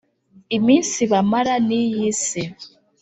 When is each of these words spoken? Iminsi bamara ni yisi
Iminsi 0.57 1.01
bamara 1.11 1.55
ni 1.67 1.81
yisi 1.93 2.43